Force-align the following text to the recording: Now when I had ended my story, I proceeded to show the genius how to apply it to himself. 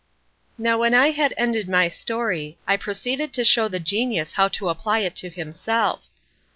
Now 0.57 0.79
when 0.79 0.95
I 0.95 1.11
had 1.11 1.31
ended 1.37 1.69
my 1.69 1.87
story, 1.87 2.57
I 2.65 2.75
proceeded 2.75 3.33
to 3.33 3.45
show 3.45 3.67
the 3.67 3.79
genius 3.79 4.33
how 4.33 4.47
to 4.47 4.69
apply 4.69 5.01
it 5.01 5.15
to 5.17 5.29
himself. 5.29 6.09